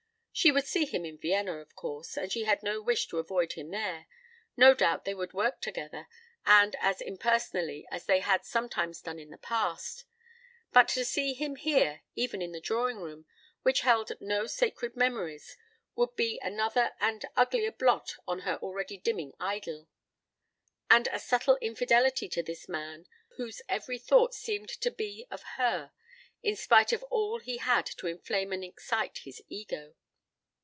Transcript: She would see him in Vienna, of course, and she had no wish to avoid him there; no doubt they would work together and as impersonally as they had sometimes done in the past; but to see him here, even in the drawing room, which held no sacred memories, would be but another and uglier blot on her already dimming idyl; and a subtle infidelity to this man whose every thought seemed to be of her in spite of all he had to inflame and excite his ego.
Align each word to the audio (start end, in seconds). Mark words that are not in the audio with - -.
She 0.33 0.49
would 0.51 0.65
see 0.65 0.85
him 0.85 1.05
in 1.05 1.19
Vienna, 1.19 1.57
of 1.57 1.75
course, 1.75 2.17
and 2.17 2.31
she 2.31 2.45
had 2.45 2.63
no 2.63 2.81
wish 2.81 3.05
to 3.09 3.19
avoid 3.19 3.53
him 3.53 3.69
there; 3.69 4.07
no 4.55 4.73
doubt 4.73 5.03
they 5.03 5.13
would 5.13 5.33
work 5.33 5.61
together 5.61 6.07
and 6.45 6.75
as 6.79 7.01
impersonally 7.01 7.85
as 7.91 8.05
they 8.05 8.21
had 8.21 8.43
sometimes 8.45 9.01
done 9.01 9.19
in 9.19 9.29
the 9.29 9.37
past; 9.37 10.05
but 10.71 10.87
to 10.87 11.03
see 11.05 11.33
him 11.33 11.57
here, 11.57 12.01
even 12.15 12.41
in 12.41 12.53
the 12.53 12.61
drawing 12.61 12.97
room, 12.99 13.27
which 13.63 13.81
held 13.81 14.13
no 14.21 14.47
sacred 14.47 14.95
memories, 14.95 15.57
would 15.95 16.15
be 16.15 16.39
but 16.41 16.47
another 16.51 16.93
and 17.01 17.25
uglier 17.35 17.71
blot 17.71 18.15
on 18.25 18.39
her 18.39 18.55
already 18.63 18.97
dimming 18.97 19.33
idyl; 19.39 19.89
and 20.89 21.07
a 21.11 21.19
subtle 21.19 21.57
infidelity 21.57 22.29
to 22.29 22.41
this 22.41 22.67
man 22.69 23.05
whose 23.35 23.61
every 23.67 23.99
thought 23.99 24.33
seemed 24.33 24.69
to 24.69 24.89
be 24.89 25.27
of 25.29 25.43
her 25.57 25.91
in 26.41 26.55
spite 26.55 26.93
of 26.93 27.03
all 27.11 27.39
he 27.39 27.57
had 27.57 27.85
to 27.85 28.07
inflame 28.07 28.53
and 28.53 28.63
excite 28.63 29.19
his 29.19 29.43
ego. 29.47 29.93